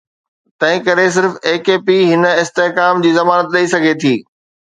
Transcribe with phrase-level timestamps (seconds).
[0.61, 4.15] تنهنڪري صرف AKP هن استحڪام جي ضمانت ڏئي سگهي ٿي.